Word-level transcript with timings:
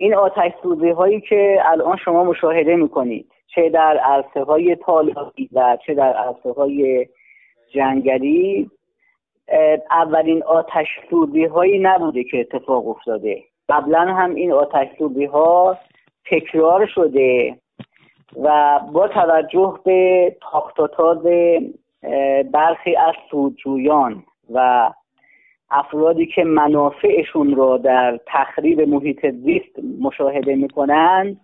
این 0.00 0.14
آتش 0.14 0.52
سوزی 0.62 0.90
هایی 0.90 1.20
که 1.20 1.58
الان 1.64 1.96
شما 1.96 2.24
مشاهده 2.24 2.76
می‌کنید 2.76 3.32
چه 3.54 3.68
در 3.68 3.96
عرصه 3.96 4.42
های 4.42 4.76
و 5.52 5.78
چه 5.86 5.94
در 5.94 6.12
عرصه 6.12 6.52
های 6.52 7.06
جنگلی 7.74 8.70
اولین 9.90 10.42
آتش 10.42 10.86
سوزی 11.10 11.44
هایی 11.44 11.78
نبوده 11.78 12.24
که 12.24 12.40
اتفاق 12.40 12.88
افتاده. 12.88 13.42
قبلا 13.68 14.00
هم 14.00 14.34
این 14.34 14.52
آتش 14.52 14.88
سوزی 14.98 15.24
ها 15.24 15.76
تکرار 16.30 16.86
شده 16.86 17.56
و 18.42 18.80
با 18.92 19.08
توجه 19.08 19.78
به 19.84 20.36
تاختاتاز 20.40 21.22
برخی 22.52 22.96
از 22.96 23.14
سودجویان 23.30 24.24
و 24.50 24.90
افرادی 25.70 26.26
که 26.26 26.44
منافعشون 26.44 27.56
را 27.56 27.76
در 27.76 28.20
تخریب 28.26 28.80
محیط 28.80 29.26
زیست 29.26 29.78
مشاهده 30.00 30.54
می‌کنند 30.54 31.40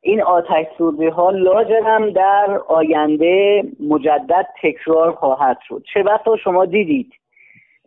این 0.00 0.22
آتش 0.22 0.66
سوزی 0.78 1.06
ها 1.06 1.30
لاجرم 1.30 2.10
در 2.10 2.60
آینده 2.68 3.62
مجدد 3.80 4.46
تکرار 4.62 5.12
خواهد 5.12 5.58
شد. 5.68 5.82
چه 5.94 6.02
بسا 6.02 6.36
شما 6.36 6.64
دیدید؟ 6.64 7.12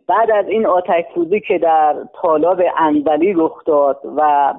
بعد 0.08 0.30
از 0.30 0.48
این 0.48 0.66
آتش 0.66 1.04
سوزی 1.14 1.40
که 1.40 1.58
در 1.58 1.96
طالاب 2.22 2.62
انزلی 2.78 3.32
رخ 3.32 3.64
داد 3.64 4.00
و 4.16 4.54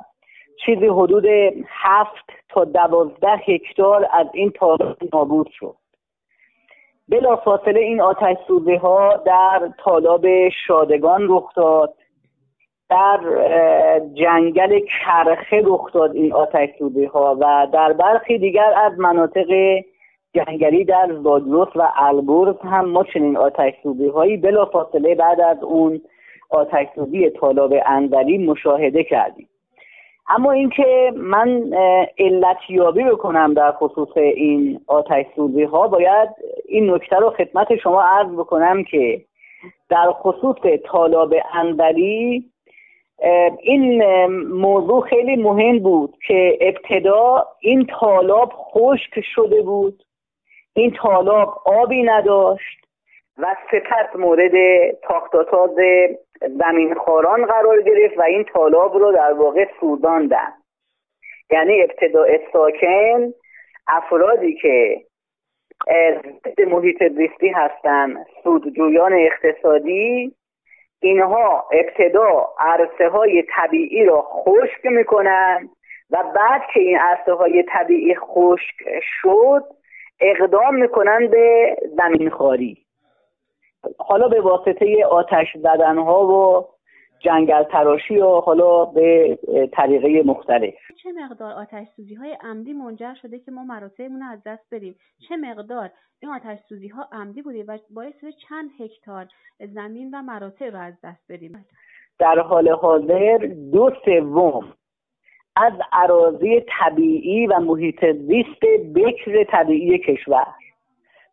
چیزی 0.66 0.88
حدود 0.88 1.26
هفت 1.68 2.26
تا 2.50 2.66
دوازده 2.66 3.36
هکتار 3.48 4.08
از 4.14 4.28
این 4.34 4.52
طالاب 4.52 4.98
نابود 5.14 5.50
شد. 5.52 5.76
بلا 7.10 7.36
فاصله 7.36 7.80
این 7.80 8.02
آتش 8.02 8.38
سوزی 8.48 8.76
ها 8.76 9.18
در 9.26 9.70
طالاب 9.84 10.26
شادگان 10.68 11.28
رخ 11.30 11.56
داد. 11.56 11.94
در 12.90 13.20
جنگل 14.14 14.80
کرخه 14.80 15.62
رخ 15.66 15.94
داد 15.94 16.16
این 16.16 16.34
آتش 16.34 16.70
سوزی 16.80 17.06
ها 17.06 17.38
و 17.40 17.68
در 17.74 17.94
برخی 17.94 18.38
دیگر 18.38 18.74
از 18.78 19.00
مناطق 19.00 19.80
جنگلی 20.34 20.86
در 20.86 21.10
زاگرس 21.24 21.76
و 21.76 21.88
البرز 21.96 22.56
هم 22.64 22.86
ما 22.86 23.04
چنین 23.04 23.38
آتش 23.38 23.74
سوزی 23.84 24.08
هایی 24.08 24.38
بلا 24.38 24.66
فاصله 24.66 25.16
بعد 25.16 25.42
از 25.42 25.64
اون 25.64 26.02
آتش 26.50 26.88
سوزی 26.96 27.30
طالاب 27.30 27.74
انزلی 27.86 28.38
مشاهده 28.38 29.04
کردیم. 29.04 29.50
اما 30.30 30.52
اینکه 30.52 31.14
من 31.16 31.74
علت 32.20 32.58
یابی 32.70 33.04
بکنم 33.04 33.54
در 33.54 33.72
خصوص 33.72 34.18
این 34.18 34.80
آتش 34.88 35.26
سوزی 35.36 35.64
ها 35.64 35.88
باید 35.88 36.30
این 36.68 36.94
نکته 36.94 37.16
رو 37.16 37.30
خدمت 37.30 37.76
شما 37.76 38.04
عرض 38.04 38.32
بکنم 38.32 38.84
که 38.84 39.22
در 39.90 40.12
خصوص 40.12 40.56
طالاب 40.86 41.34
انزلی 41.54 42.46
این 43.60 44.04
موضوع 44.38 45.08
خیلی 45.10 45.36
مهم 45.36 45.80
بود 45.80 46.18
که 46.28 46.58
ابتدا 46.62 47.48
این 47.60 47.88
طالاب 48.00 48.54
خشک 48.54 49.22
شده 49.36 49.62
بود 49.62 50.04
این 50.74 50.92
طالاب 51.02 51.62
آبی 51.66 52.04
نداشت 52.04 52.78
و 53.38 53.56
سپس 53.72 54.16
مورد 54.16 54.52
تاختاتاز 55.04 55.76
زمین 56.60 56.96
خاران 56.96 57.46
قرار 57.46 57.82
گرفت 57.82 58.18
و 58.18 58.22
این 58.22 58.44
طالاب 58.44 58.96
رو 58.96 59.12
در 59.12 59.34
واقع 59.34 59.68
سوزاندن 59.80 60.54
یعنی 61.52 61.82
ابتدا 61.82 62.26
ساکن 62.54 63.34
افرادی 63.88 64.56
که 64.56 65.02
محیط 66.68 67.04
زیستی 67.04 67.50
هستند 67.50 68.26
سودجویان 68.44 69.14
اقتصادی 69.14 70.34
اینها 71.00 71.66
ابتدا 71.72 72.50
عرصه 72.60 73.10
های 73.10 73.44
طبیعی 73.56 74.06
را 74.06 74.22
خشک 74.22 74.86
می‌کنن 74.86 75.70
و 76.12 76.24
بعد 76.36 76.62
که 76.74 76.80
این 76.80 76.98
عرصه 76.98 77.34
های 77.34 77.64
طبیعی 77.64 78.16
خشک 78.16 78.76
شد 79.22 79.64
اقدام 80.20 80.76
می‌کنن 80.76 81.28
به 81.28 81.76
زمین 81.98 82.30
خاری 82.30 82.78
حالا 83.98 84.28
به 84.28 84.42
واسطه 84.42 85.06
آتش 85.06 85.48
زدن 85.58 85.98
ها 85.98 86.26
و 86.28 86.68
جنگل 87.20 87.64
تراشی 87.64 88.18
و 88.18 88.30
حالا 88.30 88.86
به 88.86 89.40
طریقه 89.74 90.24
مختلف. 90.24 90.74
چه 91.04 91.10
مقدار 91.12 91.52
آتش 91.52 91.88
سوزی 91.96 92.16
های 92.16 92.38
عمدی 92.44 92.74
منجر 92.74 93.14
شده 93.22 93.40
که 93.40 93.52
ما 93.52 93.64
مراتعمون 93.64 94.24
از 94.24 94.40
دست 94.46 94.70
بریم 94.72 94.96
چه 95.30 95.38
مقدار؟ 95.38 95.90
این 96.20 96.32
آتش 96.32 96.60
سوزی 96.70 96.88
ها 96.88 97.10
عمدی 97.12 97.42
بوده 97.42 97.64
و 97.64 97.78
باعث 97.90 98.26
چند 98.50 98.70
هکتار 98.80 99.28
زمین 99.60 100.16
و 100.16 100.22
مراتع 100.22 100.70
رو 100.70 100.80
از 100.80 100.94
دست 101.04 101.28
بریم 101.30 101.66
در 102.20 102.40
حال 102.40 102.70
حاضر 102.70 103.38
دو 103.74 103.92
سوم 104.06 104.74
از 105.56 105.74
عراضی 105.92 106.62
طبیعی 106.80 107.48
و 107.48 107.60
محیط 107.60 108.06
زیست 108.06 108.62
بکر 108.96 109.44
طبیعی 109.44 110.00
کشور. 110.00 110.46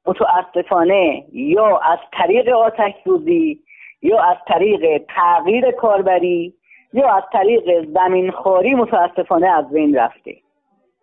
متاسفانه 0.06 1.24
یا 1.32 1.78
از 1.78 1.98
طریق 2.12 2.48
آتش 2.48 2.92
سوزی 3.04 3.63
یا 4.04 4.22
از 4.22 4.36
طریق 4.46 5.02
تغییر 5.08 5.70
کاربری 5.70 6.54
یا 6.92 7.08
از 7.08 7.22
طریق 7.32 7.88
زمینخواری 7.94 8.74
متاسفانه 8.74 9.48
از 9.48 9.70
بین 9.70 9.96
رفته. 9.96 10.36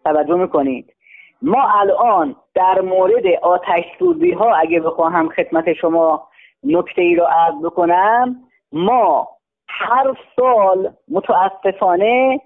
توجه 0.05 0.35
می‌کنید. 0.35 0.93
ما 1.41 1.69
الان 1.79 2.35
در 2.55 2.81
مورد 2.81 3.25
آتش 3.41 3.83
سوزی 3.99 4.31
ها 4.31 4.55
اگه 4.55 4.79
بخواهم 4.79 5.29
خدمت 5.29 5.73
شما 5.73 6.27
نکته 6.63 7.01
ای 7.01 7.15
رو 7.15 7.23
عرض 7.23 7.55
بکنم 7.63 8.35
ما 8.71 9.27
هر 9.67 10.13
سال 10.35 10.93
متاسفانه 11.11 12.41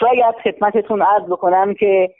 شاید 0.00 0.34
خدمتتون 0.44 1.02
عرض 1.02 1.24
بکنم 1.24 1.74
که 1.74 2.10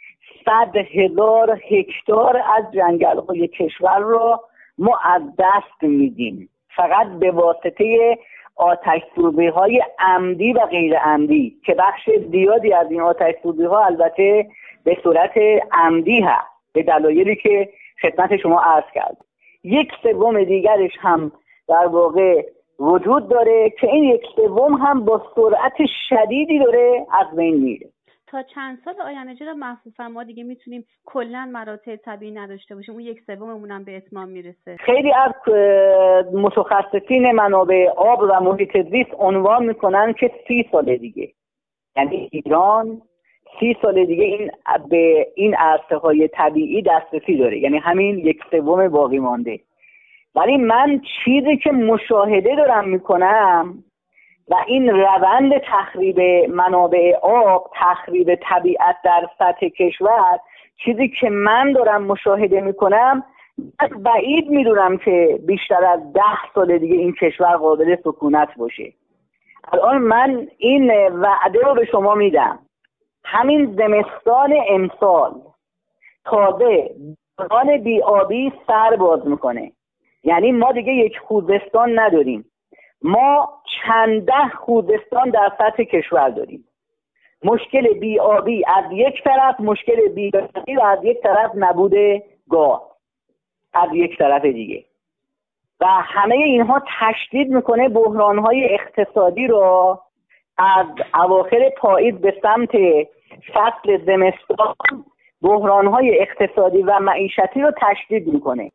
صد 0.45 0.77
هزار 0.77 1.61
هکتار 1.71 2.43
از 2.57 2.65
جنگل 2.75 3.19
های 3.19 3.49
کشور 3.49 3.99
را 3.99 4.41
ما 4.79 4.99
از 5.05 5.23
دست 5.39 5.83
میدیم. 5.83 6.49
فقط 6.77 7.07
به 7.07 7.31
واسطه 7.31 8.19
آتش 8.57 9.01
سوزی 9.15 9.47
های 9.47 9.83
عمدی 9.99 10.53
و 10.53 10.67
غیر 10.67 10.99
عمدی 10.99 11.57
که 11.67 11.75
بخش 11.75 12.11
زیادی 12.31 12.73
از 12.73 12.91
این 12.91 13.01
آتش 13.01 13.35
سوزی 13.43 13.65
ها 13.65 13.85
البته 13.85 14.47
به 14.85 14.97
صورت 15.03 15.33
عمدی 15.73 16.21
هست 16.21 16.47
به 16.73 16.83
دلایلی 16.83 17.37
که 17.37 17.69
خدمت 18.03 18.37
شما 18.37 18.61
عرض 18.61 18.85
کرد 18.95 19.17
یک 19.65 19.93
سوم 20.03 20.45
دیگرش 20.45 20.93
هم 21.01 21.33
در 21.69 21.87
واقع 21.87 22.43
وجود 22.81 23.29
داره 23.29 23.71
که 23.81 23.87
این 23.87 24.05
یک 24.05 24.23
سوم 24.37 24.75
هم 24.75 25.05
با 25.05 25.23
سرعت 25.35 25.77
شدیدی 26.09 26.59
داره 26.59 27.07
از 27.21 27.37
بین 27.37 27.57
میره. 27.57 27.87
تا 28.35 28.43
چند 28.43 28.79
سال 28.85 28.95
آینده 29.01 29.35
چرا 29.35 29.55
محفوظا 29.55 30.09
ما 30.09 30.25
دیگه 30.25 30.45
می‌تونیم 30.45 30.85
کلا 31.05 31.49
مراتع 31.53 31.97
طبیعی 31.97 32.33
نداشته 32.33 32.75
باشیم. 32.75 32.95
اون 32.95 33.03
یک 33.03 33.21
سوممون 33.27 33.71
هم 33.71 33.85
به 33.85 33.97
اتمام 33.97 34.29
می‌رسه. 34.29 34.77
خیلی 34.77 35.13
از 35.13 35.55
متخصصین 36.33 37.33
منابع 37.33 37.89
آب 37.97 38.21
و 38.21 38.41
محیط 38.41 38.91
زیست 38.91 39.15
عنوان 39.19 39.67
می‌کنن 39.67 40.13
که 40.13 40.31
سی 40.49 40.69
سال 40.73 40.97
دیگه. 40.97 41.33
یعنی 41.97 42.29
ایران 42.33 43.03
سی 43.61 43.77
سال 43.83 44.05
دیگه 44.05 44.25
این 44.25 44.51
به 44.91 45.27
این 45.35 45.55
عرصه 45.55 45.97
های 45.97 46.29
طبیعی 46.29 46.83
دسترسی 46.83 47.37
داره. 47.37 47.59
یعنی 47.59 47.79
همین 47.79 48.19
یک 48.19 48.41
سوم 48.51 48.89
باقی 48.89 49.19
مانده. 49.19 49.61
ولی 50.35 50.57
من 50.57 51.01
چیزی 51.25 51.57
که 51.57 51.71
مشاهده 51.71 52.57
دارم 52.57 52.89
می‌کنم 52.89 53.85
و 54.49 54.55
این 54.67 54.89
روند 54.89 55.59
تخریب 55.59 56.21
منابع 56.51 57.17
آب 57.23 57.71
تخریب 57.75 58.35
طبیعت 58.35 58.97
در 59.05 59.29
سطح 59.39 59.69
کشور 59.69 60.39
چیزی 60.85 61.09
که 61.09 61.31
من 61.31 61.73
دارم 61.73 62.03
مشاهده 62.05 62.61
می‌کنم 62.61 63.25
بعید 63.97 64.51
می‌دونم 64.51 64.99
که 64.99 65.41
بیشتر 65.47 65.85
از 65.85 66.13
ده 66.13 66.53
سال 66.55 66.79
دیگه 66.79 66.95
این 66.95 67.13
کشور 67.13 67.57
قابل 67.57 67.97
سکونت 68.05 68.49
باشه. 68.57 68.93
الان 69.73 69.99
من 69.99 70.49
این 70.59 71.09
وعده 71.09 71.61
رو 71.61 71.75
به 71.75 71.85
شما 71.85 72.15
میدم. 72.15 72.59
همین 73.25 73.75
زمستان 73.77 74.55
امسال 74.69 75.33
تازه 76.25 76.91
دوران 77.39 77.77
بیابی 77.77 78.53
سر 78.67 78.97
باز 78.97 79.27
می‌کنه. 79.27 79.73
یعنی 80.25 80.53
ما 80.53 80.73
دیگه 80.73 80.93
یک 80.93 81.19
خوزستان 81.19 81.99
نداریم. 81.99 82.45
ما 83.03 83.49
چنده 83.87 84.49
خوزستان 84.59 85.31
در 85.31 85.53
سطح 85.59 85.83
کشور 85.83 86.29
داریم. 86.29 86.65
مشکل 87.45 87.99
بیابی 87.99 88.65
از 88.67 88.85
یک 88.93 89.25
طرف 89.25 89.61
مشکل 89.61 90.09
بیابی 90.09 90.77
و 90.77 90.83
از 90.83 91.05
یک 91.05 91.21
طرف 91.23 91.51
نبود 91.55 91.95
گاز. 92.51 92.81
از 93.75 93.89
یک 93.93 94.19
طرف 94.19 94.45
دیگه. 94.45 94.85
و 95.81 95.87
همه 95.87 96.35
اینها 96.35 96.83
تشدید 97.01 97.51
می‌کنه 97.51 97.89
بحرانهای 97.89 98.75
اقتصادی 98.75 99.47
رو 99.47 99.99
از 100.59 100.87
اواخر 101.15 101.71
پاییز 101.79 102.15
به 102.15 102.35
سمت 102.43 102.71
فصل 103.55 104.05
زمستان 104.07 104.75
بحرانهای 105.43 106.21
اقتصادی 106.21 106.83
و 106.83 106.99
معیشتی 106.99 107.61
رو 107.61 107.73
تشدید 107.81 108.27
می‌کنه. 108.27 108.71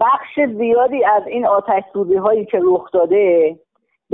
بخش 0.00 0.40
زیادی 0.58 1.04
از 1.04 1.26
این 1.26 1.46
آتش 1.46 1.82
هایی 2.22 2.44
که 2.44 2.60
رخ 2.62 2.90
داده 2.90 3.56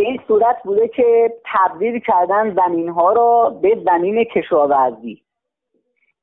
به 0.00 0.06
این 0.06 0.20
صورت 0.28 0.56
بوده 0.64 0.88
که 0.88 1.32
تبدیل 1.44 1.98
کردن 1.98 2.54
زمین 2.54 2.88
ها 2.88 3.12
را 3.12 3.58
به 3.62 3.78
زمین 3.84 4.24
کشاورزی. 4.24 5.22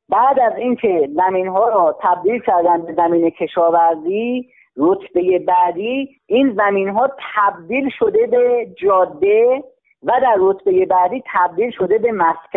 بعد 0.10 0.40
از 0.40 0.54
اینکه 0.58 1.10
زمین 1.16 1.48
ها 1.48 1.70
را 1.70 1.98
تبدیل 2.02 2.40
کردن 2.40 2.82
به 2.82 2.94
زمین 2.94 3.30
کشاورزی 3.30 4.50
رتبه 4.78 5.40
بعدی 5.40 6.10
این 6.26 6.56
زمین 6.56 6.90
ها 6.90 7.10
تبدیل 7.36 7.90
شده 8.00 8.28
به 8.28 8.68
جاده 8.82 9.64
و 10.04 10.12
در 10.22 10.36
رتبه 10.40 10.86
بعدی 10.86 11.24
تبدیل 11.34 11.72
شده 11.72 11.98
به 11.98 12.12
مسکن. 12.12 12.48